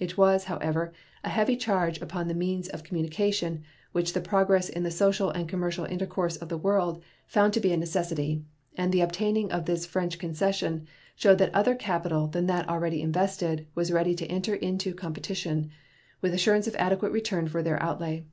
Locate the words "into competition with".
14.56-16.34